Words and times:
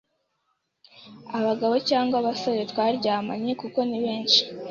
abagabo 1.37 1.75
cyangwa 1.89 2.15
abasore 2.21 2.61
twaryamanye 2.71 3.51
kuko 3.61 3.79
ni 3.89 3.99
benshi, 4.03 4.41